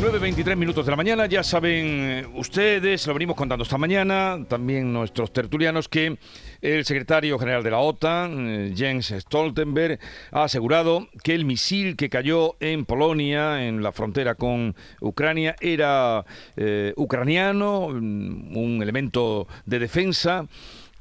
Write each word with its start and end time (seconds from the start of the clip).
9.23 0.00 0.56
minutos 0.56 0.86
de 0.86 0.92
la 0.92 0.96
mañana, 0.96 1.26
ya 1.26 1.42
saben 1.42 2.26
ustedes, 2.34 3.06
lo 3.06 3.12
venimos 3.12 3.36
contando 3.36 3.64
esta 3.64 3.76
mañana, 3.76 4.38
también 4.48 4.90
nuestros 4.94 5.30
tertulianos, 5.30 5.90
que 5.90 6.16
el 6.62 6.86
secretario 6.86 7.38
general 7.38 7.62
de 7.62 7.70
la 7.70 7.80
OTAN, 7.80 8.48
eh, 8.48 8.72
Jens 8.74 9.12
Stoltenberg, 9.18 9.98
ha 10.30 10.44
asegurado 10.44 11.06
que 11.22 11.34
el 11.34 11.44
misil 11.44 11.96
que 11.96 12.08
cayó 12.08 12.56
en 12.60 12.86
Polonia, 12.86 13.66
en 13.66 13.82
la 13.82 13.92
frontera 13.92 14.36
con 14.36 14.74
Ucrania, 15.02 15.54
era 15.60 16.24
eh, 16.56 16.94
ucraniano, 16.96 17.88
mm, 17.90 18.56
un 18.56 18.82
elemento 18.82 19.48
de 19.66 19.80
defensa. 19.80 20.46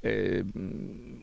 Eh, 0.01 0.43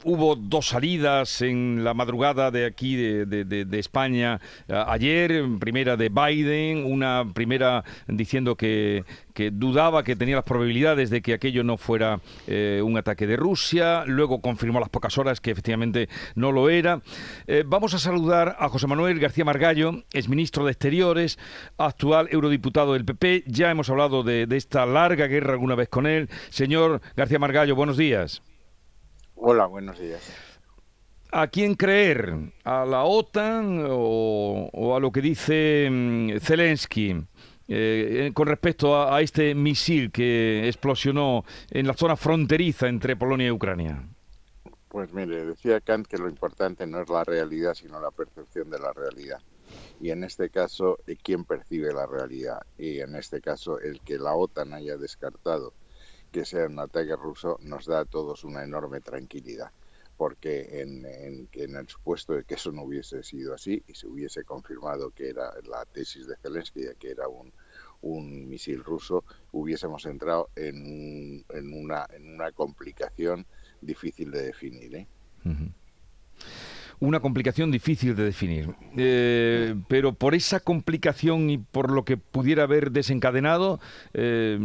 hubo 0.04 0.36
dos 0.36 0.68
salidas 0.68 1.40
en 1.40 1.82
la 1.82 1.94
madrugada 1.94 2.50
de 2.50 2.66
aquí 2.66 2.94
de, 2.96 3.66
España 3.78 4.40
ayer, 4.68 5.44
primera 5.58 5.96
de 5.96 6.10
Biden, 6.10 6.84
una 6.84 7.24
primera 7.32 7.84
diciendo 8.06 8.56
que, 8.56 9.04
dudaba 9.52 10.02
que 10.02 10.16
tenía 10.16 10.36
las 10.36 10.44
probabilidades 10.44 11.10
de 11.10 11.22
que 11.22 11.34
aquello 11.34 11.64
no 11.64 11.76
fuera 11.76 12.20
eh, 12.46 12.80
un 12.84 12.96
ataque 12.96 13.26
de 13.26 13.36
Rusia, 13.36 14.04
luego 14.06 14.40
confirmó 14.40 14.78
a 14.78 14.80
las 14.80 14.90
pocas 14.90 15.16
horas 15.18 15.40
que 15.40 15.50
efectivamente 15.50 16.08
no 16.34 16.52
lo 16.52 16.70
era. 16.70 17.00
Eh, 17.46 17.64
vamos 17.66 17.94
a 17.94 17.98
saludar 17.98 18.56
a 18.58 18.68
José 18.68 18.86
Manuel 18.86 19.18
García 19.18 19.44
Margallo, 19.44 20.04
es 20.12 20.28
ministro 20.28 20.64
de 20.64 20.72
Exteriores, 20.72 21.38
actual 21.78 22.28
eurodiputado 22.30 22.92
del 22.92 23.04
PP. 23.04 23.44
Ya 23.46 23.70
hemos 23.70 23.90
hablado 23.90 24.22
de 24.22 24.46
esta 24.50 24.86
larga 24.86 25.26
guerra 25.26 25.52
alguna 25.52 25.74
vez 25.74 25.88
con 25.88 26.06
él. 26.06 26.28
Señor 26.50 27.00
García 27.16 27.38
Margallo, 27.38 27.74
buenos 27.74 27.96
días. 27.96 28.42
Hola, 29.38 29.66
buenos 29.66 29.98
días. 29.98 30.22
¿A 31.30 31.48
quién 31.48 31.74
creer? 31.74 32.52
¿A 32.64 32.86
la 32.86 33.04
OTAN 33.04 33.84
o, 33.86 34.96
a 34.96 35.00
lo 35.00 35.12
que 35.12 35.20
dice 35.20 35.88
mm, 35.90 36.38
Zelensky? 36.40 37.14
Eh, 37.68 38.30
con 38.32 38.46
respecto 38.46 38.96
a, 38.96 39.20
este 39.20 39.54
misil 39.54 40.10
que 40.10 40.66
explosionó 40.66 41.44
en 41.70 41.86
la 41.86 41.92
zona 41.94 42.16
fronteriza 42.16 42.88
entre 42.88 43.16
Polonia 43.16 43.48
y 43.48 43.50
Ucrania? 43.50 44.08
Pues 44.88 45.12
mire, 45.12 45.44
decía 45.44 45.80
Kant 45.80 46.06
que 46.06 46.16
lo 46.16 46.28
importante 46.28 46.86
no 46.86 47.02
es 47.02 47.08
la 47.10 47.22
realidad, 47.22 47.74
sino 47.74 48.00
la 48.00 48.10
percepción 48.10 48.70
de 48.70 48.78
la 48.78 48.94
realidad. 48.94 49.40
Y 50.00 50.10
en 50.10 50.24
este 50.24 50.48
caso, 50.48 50.98
eh, 51.06 51.16
¿quién 51.22 51.44
percibe 51.44 51.92
la 51.92 52.06
realidad? 52.06 52.62
Y 52.78 53.00
en 53.00 53.14
este 53.16 53.42
caso, 53.42 53.80
el 53.80 54.00
que 54.00 54.18
la 54.18 54.34
OTAN 54.34 54.72
haya 54.72 54.96
descartado 54.96 55.74
que 56.32 56.44
sea 56.44 56.66
un 56.66 56.78
ataque 56.78 57.16
ruso 57.16 57.58
nos 57.62 57.86
da 57.86 58.00
a 58.00 58.04
todos 58.04 58.44
una 58.44 58.64
enorme 58.64 59.00
tranquilidad, 59.00 59.70
porque 60.16 60.80
en, 60.82 61.04
en, 61.52 61.76
el 61.76 61.88
supuesto 61.88 62.34
de 62.34 62.44
que 62.44 62.54
eso 62.54 62.72
no 62.72 62.82
hubiese 62.82 63.22
sido 63.22 63.54
así 63.54 63.82
y 63.86 63.94
se 63.94 64.06
hubiese 64.06 64.44
confirmado 64.44 65.10
que 65.10 65.28
era 65.28 65.52
la 65.68 65.84
tesis 65.84 66.26
de 66.26 66.36
Zelensky, 66.36 66.86
que 66.98 67.10
era 67.10 67.28
un, 67.28 67.52
un 68.02 68.48
misil 68.48 68.82
ruso, 68.82 69.24
hubiésemos 69.52 70.06
entrado 70.06 70.50
en, 70.56 71.44
en, 71.48 71.72
una, 71.72 72.06
en 72.12 72.34
una 72.34 72.52
complicación 72.52 73.46
difícil 73.80 74.30
de 74.30 74.42
definir. 74.42 74.94
¿eh? 74.94 75.06
Una 77.00 77.20
complicación 77.20 77.70
difícil 77.70 78.14
de 78.16 78.24
definir. 78.24 78.74
Eh, 78.96 79.74
pero 79.88 80.14
por 80.14 80.34
esa 80.34 80.60
complicación 80.60 81.50
y 81.50 81.58
por 81.58 81.90
lo 81.90 82.04
que 82.04 82.16
pudiera 82.16 82.64
haber 82.64 82.90
desencadenado, 82.90 83.80
eh, 84.14 84.58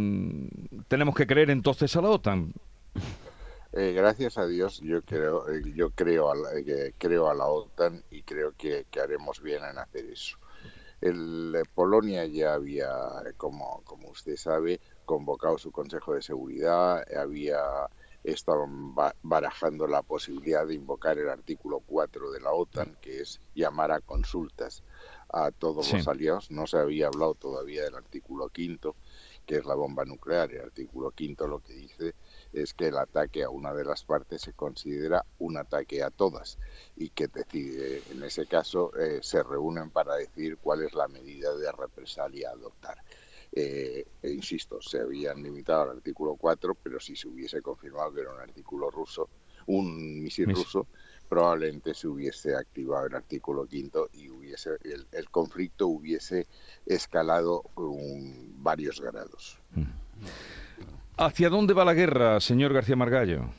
tenemos 0.88 1.14
que 1.14 1.26
creer 1.26 1.50
entonces 1.50 1.94
a 1.96 2.02
la 2.02 2.10
OTAN. 2.10 2.52
Eh, 3.74 3.92
gracias 3.96 4.36
a 4.36 4.46
Dios, 4.46 4.80
yo 4.80 5.02
creo, 5.02 5.46
yo 5.74 5.90
creo 5.90 6.30
a, 6.30 7.34
la, 7.34 7.46
OTAN 7.46 8.02
y 8.10 8.22
creo 8.22 8.52
que, 8.56 8.86
haremos 9.02 9.42
bien 9.42 9.62
en 9.64 9.78
hacer 9.78 10.04
eso. 10.06 10.36
El, 11.00 11.56
Polonia 11.74 12.26
ya 12.26 12.54
había, 12.54 12.90
como, 13.36 13.82
como 13.84 14.10
usted 14.10 14.36
sabe, 14.36 14.80
convocado 15.04 15.58
su 15.58 15.72
Consejo 15.72 16.14
de 16.14 16.22
Seguridad, 16.22 17.02
había 17.16 17.58
estaban 18.24 18.94
barajando 19.22 19.86
la 19.86 20.02
posibilidad 20.02 20.66
de 20.66 20.74
invocar 20.74 21.18
el 21.18 21.28
artículo 21.28 21.80
4 21.80 22.30
de 22.30 22.40
la 22.40 22.52
OTAN, 22.52 22.96
que 23.00 23.20
es 23.20 23.40
llamar 23.54 23.90
a 23.92 24.00
consultas 24.00 24.82
a 25.28 25.50
todos 25.50 25.92
los 25.92 26.06
aliados. 26.08 26.50
No 26.50 26.66
se 26.66 26.78
había 26.78 27.08
hablado 27.08 27.34
todavía 27.34 27.84
del 27.84 27.94
artículo 27.94 28.50
5 28.54 28.94
que 29.46 29.56
es 29.56 29.64
la 29.64 29.74
bomba 29.74 30.04
nuclear. 30.04 30.52
El 30.52 30.62
artículo 30.62 31.12
5 31.16 31.46
lo 31.46 31.60
que 31.60 31.74
dice 31.74 32.14
es 32.52 32.74
que 32.74 32.88
el 32.88 32.96
ataque 32.96 33.42
a 33.42 33.50
una 33.50 33.72
de 33.72 33.84
las 33.84 34.04
partes 34.04 34.42
se 34.42 34.52
considera 34.52 35.24
un 35.38 35.56
ataque 35.56 36.02
a 36.02 36.10
todas 36.10 36.58
y 36.96 37.10
que 37.10 37.28
decide, 37.28 38.02
en 38.10 38.22
ese 38.22 38.46
caso 38.46 38.96
eh, 38.96 39.20
se 39.22 39.42
reúnen 39.42 39.90
para 39.90 40.14
decir 40.14 40.58
cuál 40.58 40.82
es 40.82 40.94
la 40.94 41.08
medida 41.08 41.54
de 41.54 41.72
represalia 41.72 42.50
a 42.50 42.52
adoptar. 42.52 43.02
Eh, 43.54 44.06
e 44.22 44.30
insisto, 44.30 44.80
se 44.80 45.00
habían 45.00 45.42
limitado 45.42 45.82
al 45.82 45.96
artículo 45.98 46.36
4, 46.36 46.74
pero 46.82 46.98
si 46.98 47.14
se 47.14 47.28
hubiese 47.28 47.60
confirmado 47.60 48.12
que 48.12 48.22
era 48.22 48.32
un 48.32 48.40
artículo 48.40 48.90
ruso, 48.90 49.28
un 49.66 50.22
misil 50.22 50.54
ruso, 50.54 50.86
probablemente 51.28 51.92
se 51.92 52.08
hubiese 52.08 52.56
activado 52.56 53.06
el 53.06 53.14
artículo 53.14 53.66
5 53.68 54.08
y 54.14 54.30
hubiese 54.30 54.70
el, 54.84 55.30
conflicto 55.30 55.86
hubiese 55.88 56.46
escalado 56.86 57.62
varios 58.56 59.00
grados. 59.00 59.58
Mm. 59.74 59.82
¿Hacia 61.18 61.50
dónde 61.50 61.74
va 61.74 61.84
la 61.84 61.94
guerra, 61.94 62.40
señor 62.40 62.72
García 62.72 62.96
Margallo? 62.96 63.50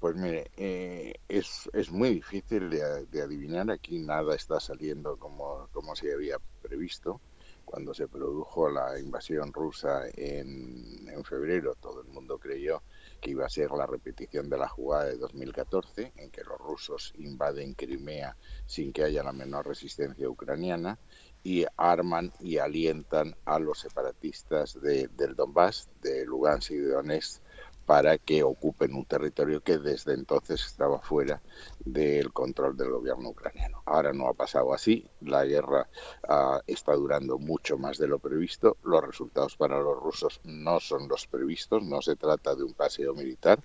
Pues 0.00 0.16
mire, 0.16 0.50
eh, 0.56 1.14
es, 1.28 1.70
es, 1.72 1.90
muy 1.90 2.10
difícil 2.10 2.70
de, 2.70 3.06
de, 3.06 3.22
adivinar. 3.22 3.70
Aquí 3.70 3.98
nada 3.98 4.34
está 4.34 4.60
saliendo 4.60 5.16
como, 5.16 5.68
como 5.72 5.96
se 5.96 6.12
había 6.12 6.38
previsto 6.60 7.20
cuando 7.66 7.92
se 7.92 8.08
produjo 8.08 8.70
la 8.70 8.98
invasión 8.98 9.52
rusa 9.52 10.04
en, 10.14 11.06
en, 11.08 11.24
febrero, 11.24 11.74
todo 11.74 12.00
el 12.00 12.06
mundo 12.06 12.38
creyó 12.38 12.82
que 13.20 13.32
iba 13.32 13.44
a 13.44 13.50
ser 13.50 13.72
la 13.72 13.86
repetición 13.86 14.48
de 14.48 14.56
la 14.56 14.68
jugada 14.68 15.06
de 15.06 15.18
2014, 15.18 16.12
en 16.16 16.30
que 16.30 16.44
los 16.44 16.58
rusos 16.58 17.12
invaden 17.18 17.74
Crimea 17.74 18.36
sin 18.64 18.92
que 18.92 19.02
haya 19.02 19.24
la 19.24 19.32
menor 19.32 19.66
resistencia 19.66 20.28
ucraniana 20.28 20.98
y 21.42 21.66
arman 21.76 22.32
y 22.40 22.58
alientan 22.58 23.36
a 23.44 23.58
los 23.58 23.80
separatistas 23.80 24.80
de, 24.80 25.08
del 25.08 25.34
Donbass, 25.34 25.88
de 26.00 26.24
Lugansk 26.24 26.70
y 26.70 26.76
de 26.76 26.92
Donetsk, 26.92 27.42
para 27.86 28.18
que 28.18 28.42
ocupen 28.42 28.94
un 28.94 29.04
territorio 29.04 29.62
que 29.62 29.78
desde 29.78 30.12
entonces 30.12 30.66
estaba 30.66 30.98
fuera 31.00 31.40
del 31.84 32.32
control 32.32 32.76
del 32.76 32.90
gobierno 32.90 33.28
ucraniano. 33.30 33.82
Ahora 33.86 34.12
no 34.12 34.26
ha 34.28 34.34
pasado 34.34 34.74
así, 34.74 35.08
la 35.20 35.44
guerra 35.44 35.88
ah, 36.28 36.60
está 36.66 36.94
durando 36.94 37.38
mucho 37.38 37.78
más 37.78 37.96
de 37.98 38.08
lo 38.08 38.18
previsto, 38.18 38.76
los 38.82 39.04
resultados 39.04 39.56
para 39.56 39.80
los 39.80 39.96
rusos 40.02 40.40
no 40.42 40.80
son 40.80 41.08
los 41.08 41.28
previstos, 41.28 41.84
no 41.84 42.02
se 42.02 42.16
trata 42.16 42.56
de 42.56 42.64
un 42.64 42.74
paseo 42.74 43.14
militar, 43.14 43.60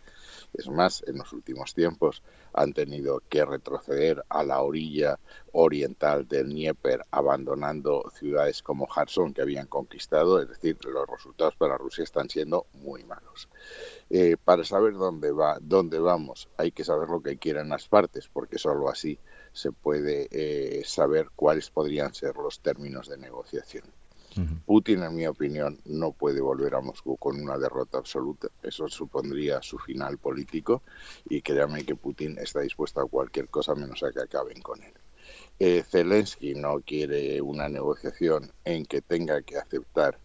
es 0.53 0.70
más, 0.70 1.03
en 1.08 1.18
los 1.18 1.34
últimos 1.34 1.74
tiempos 1.74 2.22
han 2.53 2.74
tenido 2.74 3.24
que 3.28 3.44
retroceder 3.44 4.24
a 4.30 4.44
la 4.44 4.62
orilla 4.62 5.20
oriental 5.54 6.28
del 6.28 6.50
Dnieper, 6.50 7.06
abandonando 7.12 8.12
ciudades 8.18 8.62
como 8.62 8.88
Kherson 8.88 9.34
que 9.34 9.42
habían 9.42 9.68
conquistado, 9.68 10.42
es 10.42 10.50
decir, 10.50 10.78
los 10.86 11.08
resultados 11.08 11.56
para 11.56 11.78
Rusia 11.78 12.04
están 12.04 12.30
siendo 12.30 12.66
muy 12.74 13.04
malos. 13.04 13.50
Eh, 14.10 14.38
para 14.44 14.64
saber 14.64 14.94
dónde 14.94 15.32
va, 15.32 15.58
dónde 15.62 16.00
vamos, 16.00 16.50
hay 16.58 16.72
que 16.72 16.84
saber 16.84 17.10
lo 17.10 17.22
que 17.22 17.38
quieren 17.38 17.70
las 17.70 17.88
partes, 17.88 18.30
porque 18.32 18.58
solo 18.58 18.90
así 18.90 19.20
se 19.54 19.72
puede 19.72 20.28
eh, 20.32 20.84
saber 20.86 21.30
cuáles 21.36 21.70
podrían 21.70 22.14
ser 22.14 22.36
los 22.36 22.60
términos 22.60 23.08
de 23.10 23.18
negociación. 23.18 23.84
Putin, 24.66 25.04
en 25.04 25.16
mi 25.16 25.28
opinión, 25.28 25.80
no 25.86 26.14
puede 26.14 26.40
volver 26.40 26.76
a 26.76 26.82
Moscú 26.82 27.18
con 27.18 27.42
una 27.42 27.58
derrota 27.58 27.98
absoluta. 27.98 28.48
Eso 28.64 28.88
supondría 28.88 29.62
su 29.62 29.78
final 29.78 30.18
político 30.18 30.84
y 31.26 31.42
créame 31.42 31.84
que 31.84 31.96
Putin 31.96 32.38
está 32.38 32.62
dispuesto 32.62 33.02
a 33.02 33.08
cualquier 33.08 33.50
cosa 33.50 33.76
menos 33.76 34.04
a 34.04 34.12
que 34.12 34.22
acaben 34.22 34.62
con 34.62 34.82
él. 34.82 34.94
Eh, 35.60 35.84
Zelensky 35.88 36.56
no 36.56 36.80
quiere 36.82 37.42
una 37.42 37.70
negociación 37.70 38.52
en 38.66 38.86
que 38.86 39.02
tenga 39.02 39.42
que 39.42 39.58
aceptar 39.58 40.18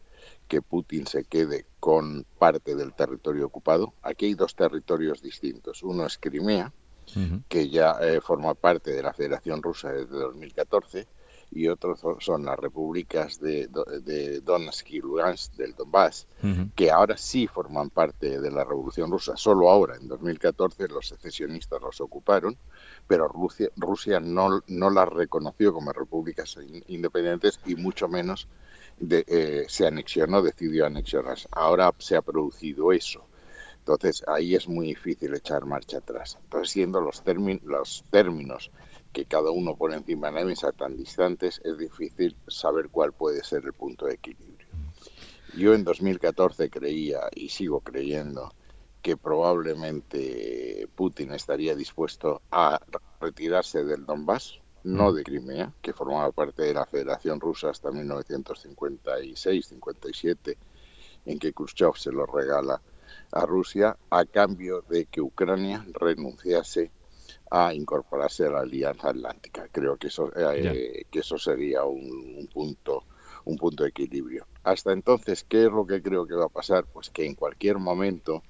que 0.49 0.63
Putin 0.63 1.07
se 1.07 1.25
quede 1.25 1.67
con 1.81 2.25
parte 2.39 2.75
del 2.75 2.95
territorio 2.95 3.47
ocupado. 3.47 3.95
Aquí 4.03 4.27
hay 4.27 4.35
dos 4.35 4.55
territorios 4.55 5.21
distintos. 5.23 5.83
Uno 5.83 6.07
es 6.07 6.19
Crimea, 6.19 6.73
que 7.49 7.69
ya 7.69 7.97
eh, 8.01 8.21
forma 8.21 8.55
parte 8.55 8.93
de 8.93 9.03
la 9.03 9.13
Federación 9.13 9.63
Rusa 9.63 9.93
desde 9.93 10.19
2014, 10.19 11.07
y 11.51 11.69
otros 11.69 12.01
son 12.21 12.45
las 12.45 12.59
repúblicas 12.59 13.41
de, 13.41 13.69
de 14.03 14.41
Donetsk 14.41 14.91
y 14.91 15.01
Lugansk 15.01 15.55
del 15.55 15.75
Donbass, 15.75 16.27
que 16.75 16.91
ahora 16.91 17.17
sí 17.17 17.47
forman 17.47 17.91
parte 17.91 18.41
de 18.41 18.51
la 18.51 18.65
Revolución 18.65 19.11
Rusa. 19.11 19.37
Solo 19.37 19.71
ahora, 19.71 19.97
en 19.97 20.09
2014, 20.09 20.89
los 20.89 21.09
secesionistas 21.09 21.81
los 21.81 22.01
ocuparon, 22.01 22.57
pero 23.07 23.29
Rusia, 23.29 23.71
Rusia 23.77 24.21
no, 24.21 24.63
no 24.67 24.91
las 24.91 25.09
reconoció 25.09 25.73
como 25.73 25.93
repúblicas 25.93 26.59
independientes 26.89 27.61
y 27.65 27.77
mucho 27.77 28.09
menos 28.09 28.49
de, 28.99 29.25
eh, 29.29 29.67
se 29.69 29.87
anexionó, 29.87 30.43
decidió 30.43 30.87
anexionarlas. 30.87 31.49
Ahora 31.53 31.95
se 31.99 32.17
ha 32.17 32.23
producido 32.23 32.93
eso. 32.93 33.25
Entonces 33.79 34.25
ahí 34.27 34.57
es 34.57 34.69
muy 34.69 34.89
difícil 34.89 35.33
echar 35.35 35.65
marcha 35.65 35.99
atrás. 35.99 36.39
Entonces, 36.43 36.71
siendo 36.71 37.01
los, 37.01 37.23
los 37.63 38.05
términos 38.11 38.73
que 39.17 39.25
cada 39.25 39.51
uno 39.51 39.77
pone 39.77 39.97
encima 39.97 40.27
de 40.27 40.35
la 40.35 40.45
mesa 40.45 40.73
tan 40.73 40.95
distantes, 40.95 41.63
es 41.65 41.79
difícil 41.79 42.37
saber 42.49 42.91
cuál 42.91 43.15
puede 43.15 43.43
ser 43.43 43.65
el 43.65 43.73
punto 43.73 44.05
de 44.05 44.13
equilibrio. 44.13 44.67
Yo 45.57 45.73
en 45.73 45.85
2014 45.85 46.69
creía 46.69 47.21
y 47.35 47.49
sigo 47.49 47.81
creyendo 47.81 48.53
que 49.01 49.17
probablemente 49.17 50.87
Putin 50.95 51.33
estaría 51.33 51.75
dispuesto 51.75 52.43
a 52.51 52.79
retirarse 53.19 53.85
del 53.85 54.05
Donbass, 54.05 54.61
no 54.85 55.15
de 55.15 55.25
Crimea, 55.25 55.73
que 55.81 55.95
formaba 55.95 56.31
parte 56.31 56.65
de 56.65 56.75
la 56.75 56.85
Federación 56.85 57.41
Rusa 57.41 57.71
hasta 57.71 57.89
1956-57, 57.89 60.57
en 61.25 61.39
que 61.39 61.55
Khrushchev 61.55 61.97
se 61.97 62.13
lo 62.13 62.27
regala 62.27 62.83
a 63.33 63.47
Rusia, 63.47 63.97
a 64.11 64.27
cambio 64.27 64.85
de 64.91 65.07
que 65.07 65.23
Ucrania 65.23 65.87
renunciase 65.95 66.91
a 67.51 67.73
incorporarse 67.73 68.47
a 68.47 68.51
la 68.51 68.61
Alianza 68.61 69.11
Atlántica. 69.11 69.69
Creo 69.71 69.97
que 69.97 70.09
eso, 70.09 70.31
eh, 70.37 71.05
que 71.11 71.21
eso 71.21 71.39
sería 71.39 71.85
un, 71.85 72.49
punto 72.53 73.05
un 73.45 73.57
punto 73.57 73.85
de 73.85 73.91
equilibrio. 73.91 74.45
Hasta 74.65 74.93
entonces, 74.93 75.45
¿qué 75.49 75.67
es 75.67 75.73
lo 75.73 75.87
que 75.87 76.03
creo 76.03 76.27
que 76.27 76.35
va 76.35 76.47
a 76.47 76.49
pasar? 76.49 76.85
Pues 76.85 77.11
que 77.11 77.25
en 77.25 77.37
cualquier 77.37 77.79
momento, 77.79 78.43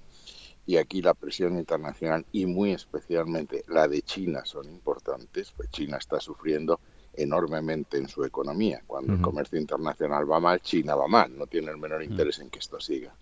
y 0.65 0.79
aquí 0.79 1.03
la 1.03 1.13
presión 1.13 1.59
internacional 1.59 2.25
y 2.33 2.47
muy 2.47 2.73
especialmente 2.73 3.63
la 3.69 3.89
de 3.89 4.01
China 4.01 4.47
son 4.47 4.67
importantes, 4.71 5.53
pues 5.55 5.71
China 5.71 5.99
está 5.99 6.19
sufriendo 6.19 6.81
enormemente 7.13 7.99
en 7.99 8.09
su 8.09 8.25
economía. 8.25 8.83
Cuando 8.87 9.13
el 9.13 9.21
comercio 9.21 9.59
internacional 9.59 10.31
va 10.31 10.41
mal, 10.41 10.61
China 10.61 10.95
va 10.95 11.07
mal, 11.07 11.37
no 11.37 11.47
tiene 11.47 11.71
el 11.71 11.77
menor 11.77 12.03
interés 12.03 12.39
en 12.39 12.49
que 12.49 12.59
esto 12.59 12.81
siga. 12.81 13.15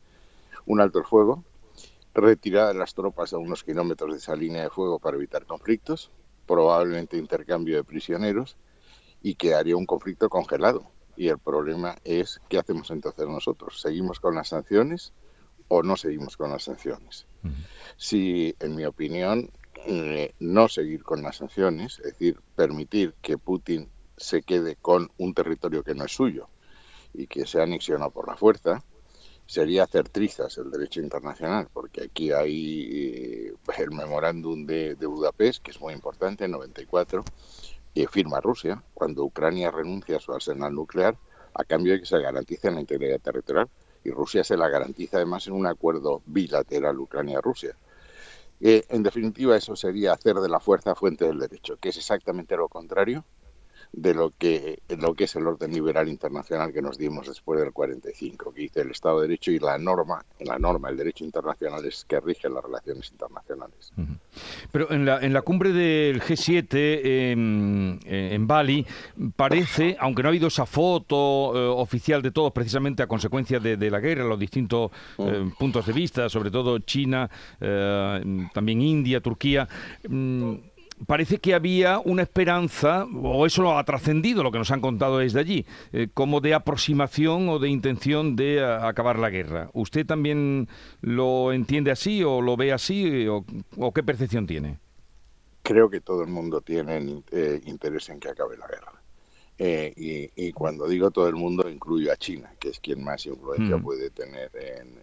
Un 0.67 0.81
alto 0.81 1.01
el 1.01 1.05
fuego, 1.05 1.43
retirada 2.15 2.69
de 2.69 2.79
las 2.79 2.95
tropas 2.95 3.33
a 3.33 3.39
unos 3.39 3.65
kilómetros 3.65 4.13
de 4.13 4.19
esa 4.19 4.37
línea 4.37 4.63
de 4.63 4.71
fuego 4.71 4.99
para 4.99 5.17
evitar 5.17 5.47
conflictos, 5.47 6.11
probablemente 6.47 7.17
intercambio 7.17 7.77
de 7.77 7.85
prisioneros 7.85 8.57
y 9.23 9.35
quedaría 9.35 9.77
un 9.77 9.87
conflicto 9.87 10.29
congelado. 10.29 10.91
Y 11.17 11.29
el 11.29 11.39
problema 11.39 11.97
es, 12.05 12.41
¿qué 12.49 12.59
hacemos 12.59 12.91
entonces 12.91 13.27
nosotros? 13.27 13.81
¿Seguimos 13.81 14.21
con 14.21 14.35
las 14.35 14.49
sanciones 14.49 15.13
o 15.69 15.83
no 15.83 15.97
seguimos 15.97 16.37
con 16.37 16.51
las 16.51 16.65
sanciones? 16.65 17.27
Si, 17.97 18.55
en 18.61 18.75
mi 18.75 18.85
opinión, 18.85 19.51
eh, 19.87 20.35
no 20.41 20.69
seguir 20.69 21.03
con 21.03 21.23
las 21.23 21.37
sanciones, 21.37 21.99
es 22.01 22.13
decir, 22.13 22.41
permitir 22.57 23.15
que 23.21 23.39
Putin 23.39 23.91
se 24.17 24.43
quede 24.43 24.77
con 24.77 25.11
un 25.19 25.35
territorio 25.35 25.83
que 25.83 25.95
no 25.95 26.05
es 26.05 26.13
suyo 26.13 26.49
y 27.13 27.27
que 27.27 27.47
sea 27.47 27.65
anexionado 27.65 28.11
por 28.11 28.29
la 28.29 28.37
fuerza, 28.37 28.83
sería 29.47 29.85
hacer 29.85 30.09
trizas 30.09 30.57
el 30.59 30.71
derecho 30.71 31.01
internacional, 31.01 31.69
porque 31.73 32.05
aquí 32.05 32.33
hay 32.33 32.89
eh, 32.91 33.55
el 33.79 33.91
memorándum 33.91 34.67
de, 34.67 34.95
Budapest, 34.95 35.63
que 35.63 35.71
es 35.71 35.81
muy 35.81 35.93
importante, 35.93 36.45
en 36.45 36.53
94, 36.53 37.25
que 37.95 38.09
firma 38.09 38.41
Rusia 38.41 38.83
cuando 38.95 39.25
Ucrania 39.25 39.71
renuncia 39.71 40.17
a 40.17 40.21
su 40.21 40.33
arsenal 40.33 40.75
nuclear 40.75 41.17
a 41.55 41.65
cambio 41.65 41.93
de 41.93 42.01
que 42.01 42.07
se 42.07 42.19
garantice 42.19 42.71
la 42.71 42.81
integridad 42.81 43.21
territorial. 43.21 43.69
Y 44.03 44.11
Rusia 44.11 44.45
se 44.45 44.57
la 44.57 44.69
garantiza 44.69 45.17
además 45.17 45.47
en 45.47 45.55
un 45.55 45.67
acuerdo 45.67 46.21
bilateral 46.27 46.99
Ucrania-Rusia. 46.99 47.77
Eh, 48.61 48.85
en 48.89 49.03
definitiva, 49.03 49.57
eso 49.57 49.77
sería 49.77 50.13
hacer 50.13 50.37
de 50.37 50.49
la 50.49 50.61
fuerza 50.61 50.95
fuente 50.95 51.25
del 51.25 51.39
derecho, 51.39 51.79
que 51.79 51.89
es 51.89 51.97
exactamente 51.97 52.57
lo 52.57 52.69
contrario 52.69 53.25
de 53.97 54.15
lo 54.15 54.33
que, 54.37 54.81
lo 54.99 55.15
que 55.15 55.25
es 55.25 55.37
el 55.37 55.47
orden 55.47 55.73
liberal 55.73 56.09
internacional 56.09 56.73
que 56.73 56.83
nos 56.83 56.99
dimos 56.99 57.29
después 57.29 57.61
del 57.61 57.73
45, 57.73 58.53
que 58.53 58.63
dice 58.63 58.81
el 58.81 58.91
Estado 58.91 59.21
de 59.21 59.29
Derecho 59.29 59.53
y 59.53 59.59
la 59.59 59.79
norma, 59.79 60.25
la 60.41 60.59
norma, 60.59 60.89
el 60.89 60.97
derecho 60.97 61.25
internacional 61.25 61.85
es 61.85 62.05
que 62.05 62.19
rige 62.21 62.49
las 62.49 62.65
relaciones 62.65 63.11
internacionales. 63.11 63.93
Pero 64.73 64.91
en 64.91 65.05
la, 65.05 65.21
en 65.21 65.33
la 65.33 65.43
cumbre 65.43 65.73
del 65.73 66.21
G7 66.21 66.69
em, 66.73 68.01
en 68.05 68.47
Bali 68.47 68.85
parece, 69.37 69.97
aunque 70.01 70.23
no 70.23 70.29
ha 70.29 70.31
habido 70.31 70.49
esa 70.49 70.67
foto 70.67 71.53
eh, 71.55 71.81
oficial 71.81 72.21
de 72.23 72.33
todos, 72.33 72.53
precisamente 72.53 73.03
a 73.03 73.07
consecuencia 73.07 73.61
de, 73.61 73.91
la 73.91 74.01
guerra, 74.01 74.25
los 74.25 74.39
distintos 74.39 74.91
eh, 75.19 75.51
puntos 75.59 75.87
de 75.87 75.93
vista, 75.93 76.29
sobre 76.29 76.51
todo 76.51 76.79
China, 76.81 77.31
eh, 77.61 78.49
también 78.53 78.81
India, 78.81 79.21
Turquía, 79.21 79.69
mm, 80.09 80.55
parece 81.07 81.39
que 81.39 81.55
había 81.55 81.99
una 81.99 82.23
esperanza, 82.23 83.05
o 83.05 83.47
eso 83.47 83.63
lo 83.63 83.79
ha 83.79 83.85
trascendido, 83.85 84.43
lo 84.43 84.53
que 84.53 84.59
nos 84.59 84.71
han 84.71 84.81
contado 84.81 85.19
desde 85.19 85.41
allí, 85.41 85.67
eh, 85.93 86.09
como 86.13 86.41
de 86.41 86.55
aproximación 86.55 87.49
o 87.49 87.59
de 87.59 87.69
intención 87.69 88.37
de 88.37 88.57
eh, 88.57 88.65
acabar 88.65 89.19
la 89.19 89.31
guerra. 89.31 89.71
¿Usted 89.73 90.07
también 90.07 90.69
lo 91.01 91.53
entiende 91.53 91.91
así 91.91 92.23
o 92.23 92.41
lo 92.41 92.57
ve 92.57 92.73
así 92.73 93.27
o, 93.29 93.45
qué 93.93 94.03
percepción 94.03 94.47
tiene? 94.47 94.79
Creo 95.63 95.89
que 95.89 96.01
todo 96.01 96.23
el 96.23 96.29
mundo 96.29 96.61
tiene 96.61 97.23
eh, 97.31 97.61
interés 97.65 98.09
en 98.11 98.21
que 98.21 98.29
acabe 98.29 98.57
la 98.57 98.67
guerra. 98.67 98.93
y, 99.97 100.53
cuando 100.53 100.87
digo 100.89 101.11
todo 101.11 101.29
el 101.29 101.37
mundo, 101.37 101.69
incluyo 101.69 102.13
a 102.13 102.17
China, 102.17 102.53
que 102.59 102.71
es 102.71 102.81
quien 102.81 103.03
más 103.03 103.25
influencia 103.27 103.77
mm. 103.77 103.83
puede 103.83 104.11
tener 104.11 104.51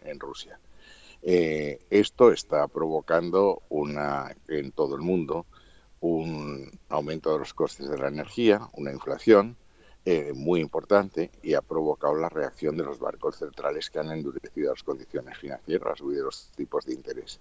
en, 0.03 0.19
Rusia. 0.19 0.59
esto 1.21 2.31
está 2.31 2.67
provocando 2.67 3.63
una 3.69 4.35
en 4.47 4.71
todo 4.71 4.95
el 4.95 5.01
mundo 5.01 5.45
un 6.01 6.71
aumento 6.89 7.31
de 7.31 7.39
los 7.39 7.53
costes 7.53 7.89
de 7.89 7.97
la 7.97 8.07
energía, 8.09 8.61
una 8.73 8.91
inflación 8.91 9.55
eh, 10.03 10.33
muy 10.35 10.59
importante 10.59 11.31
y 11.43 11.53
ha 11.53 11.61
provocado 11.61 12.15
la 12.15 12.29
reacción 12.29 12.75
de 12.75 12.83
los 12.83 12.99
barcos 12.99 13.37
centrales 13.37 13.89
que 13.89 13.99
han 13.99 14.11
endurecido 14.11 14.71
las 14.71 14.83
condiciones 14.83 15.37
financieras 15.37 15.99
de 15.99 16.21
los 16.21 16.51
tipos 16.55 16.85
de 16.85 16.93
interés. 16.93 17.39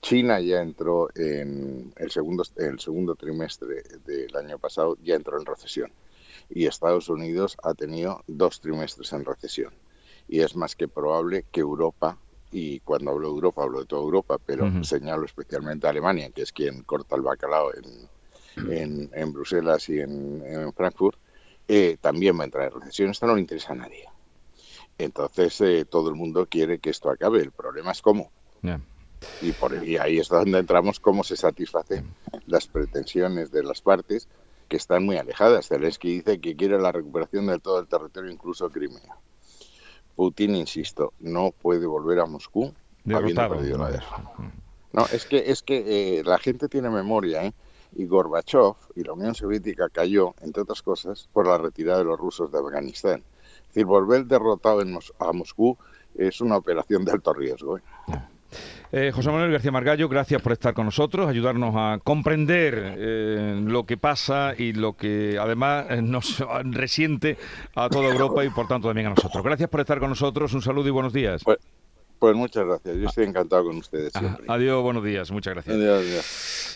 China 0.00 0.40
ya 0.40 0.62
entró 0.62 1.10
en 1.14 1.92
el 1.96 2.10
segundo, 2.10 2.42
el 2.56 2.80
segundo 2.80 3.14
trimestre 3.14 3.82
del 4.06 4.34
año 4.34 4.58
pasado, 4.58 4.96
ya 5.02 5.14
entró 5.14 5.38
en 5.38 5.44
recesión 5.44 5.92
y 6.48 6.66
Estados 6.66 7.08
Unidos 7.08 7.56
ha 7.62 7.74
tenido 7.74 8.24
dos 8.26 8.60
trimestres 8.60 9.12
en 9.12 9.24
recesión. 9.24 9.72
Y 10.28 10.40
es 10.40 10.56
más 10.56 10.74
que 10.76 10.88
probable 10.88 11.44
que 11.52 11.60
Europa 11.60 12.18
y 12.52 12.80
cuando 12.80 13.12
hablo 13.12 13.28
de 13.28 13.34
Europa 13.34 13.62
hablo 13.62 13.80
de 13.80 13.86
toda 13.86 14.02
Europa, 14.02 14.38
pero 14.44 14.82
señalo 14.82 15.24
especialmente 15.24 15.86
a 15.86 15.90
Alemania, 15.90 16.30
que 16.30 16.42
es 16.42 16.52
quien 16.52 16.82
corta 16.82 17.16
el 17.16 17.22
bacalao 17.22 17.72
en, 17.74 19.10
en, 19.12 19.32
Bruselas 19.32 19.88
y 19.88 20.00
en, 20.00 20.72
Frankfurt, 20.74 21.18
eh, 21.68 21.96
también 22.00 22.36
va 22.36 22.42
a 22.42 22.46
entrar 22.46 22.72
en 22.72 22.80
recesión. 22.80 23.10
Esto 23.10 23.26
no 23.26 23.34
le 23.34 23.40
interesa 23.40 23.72
a 23.72 23.76
nadie. 23.76 24.04
Entonces 24.98 25.60
eh, 25.60 25.84
todo 25.84 26.08
el 26.08 26.16
mundo 26.16 26.46
quiere 26.46 26.78
que 26.78 26.90
esto 26.90 27.10
acabe. 27.10 27.40
El 27.40 27.52
problema 27.52 27.92
es 27.92 28.02
cómo. 28.02 28.30
Y, 29.42 29.52
por, 29.52 29.72
ahí 29.74 30.18
es 30.18 30.28
donde 30.28 30.58
entramos 30.58 30.98
cómo 30.98 31.22
se 31.22 31.36
satisfacen 31.36 32.14
las 32.46 32.66
pretensiones 32.66 33.50
de 33.50 33.62
las 33.62 33.80
partes 33.80 34.28
que 34.68 34.76
están 34.76 35.04
muy 35.04 35.16
alejadas. 35.18 35.68
Zelensky 35.68 36.16
dice 36.16 36.40
que 36.40 36.56
quiere 36.56 36.80
la 36.80 36.90
recuperación 36.90 37.46
de 37.46 37.58
todo 37.58 37.80
el 37.80 37.86
territorio, 37.86 38.30
incluso 38.30 38.70
Crimea. 38.70 39.16
Putin, 40.20 40.54
insisto, 40.54 41.14
no 41.20 41.50
puede 41.50 41.86
volver 41.86 42.20
a 42.20 42.26
Moscú 42.26 42.74
habiendo 43.10 43.48
perdido 43.48 43.78
la 43.78 43.90
guerra. 43.90 44.22
No, 44.92 45.06
es 45.10 45.24
que, 45.24 45.50
es 45.50 45.62
que 45.62 46.18
eh, 46.18 46.22
la 46.22 46.36
gente 46.36 46.68
tiene 46.68 46.90
memoria, 46.90 47.46
¿eh? 47.46 47.54
Y 47.96 48.04
Gorbachev 48.04 48.74
y 48.96 49.02
la 49.02 49.14
Unión 49.14 49.34
Soviética 49.34 49.88
cayó, 49.88 50.34
entre 50.42 50.64
otras 50.64 50.82
cosas, 50.82 51.26
por 51.32 51.46
la 51.46 51.56
retirada 51.56 52.00
de 52.00 52.04
los 52.04 52.18
rusos 52.18 52.52
de 52.52 52.58
Afganistán. 52.58 53.24
Es 53.62 53.66
decir, 53.68 53.86
volver 53.86 54.26
derrotado 54.26 54.82
a 55.20 55.32
Moscú 55.32 55.78
es 56.14 56.42
una 56.42 56.58
operación 56.58 57.02
de 57.06 57.12
alto 57.12 57.32
riesgo. 57.32 57.78
¿eh? 57.78 57.82
Eh, 58.92 59.12
José 59.14 59.30
Manuel 59.30 59.52
García 59.52 59.70
Margallo, 59.70 60.08
gracias 60.08 60.42
por 60.42 60.50
estar 60.52 60.74
con 60.74 60.84
nosotros, 60.84 61.28
ayudarnos 61.28 61.74
a 61.76 62.00
comprender 62.02 62.96
eh, 62.98 63.60
lo 63.64 63.86
que 63.86 63.96
pasa 63.96 64.52
y 64.58 64.72
lo 64.72 64.96
que 64.96 65.38
además 65.40 65.86
eh, 65.90 66.02
nos 66.02 66.42
resiente 66.64 67.38
a 67.76 67.88
toda 67.88 68.08
Europa 68.08 68.44
y 68.44 68.50
por 68.50 68.66
tanto 68.66 68.88
también 68.88 69.06
a 69.06 69.10
nosotros. 69.10 69.44
Gracias 69.44 69.70
por 69.70 69.80
estar 69.80 70.00
con 70.00 70.08
nosotros, 70.08 70.52
un 70.54 70.62
saludo 70.62 70.88
y 70.88 70.90
buenos 70.90 71.12
días. 71.12 71.42
Pues, 71.44 71.58
pues 72.18 72.34
muchas 72.34 72.66
gracias, 72.66 72.96
yo 72.96 73.06
estoy 73.06 73.26
encantado 73.26 73.64
con 73.64 73.76
ustedes 73.76 74.12
siempre. 74.12 74.44
adiós, 74.48 74.82
buenos 74.82 75.04
días, 75.04 75.30
muchas 75.30 75.54
gracias. 75.54 75.76
Adiós, 75.76 76.00
adiós. 76.00 76.70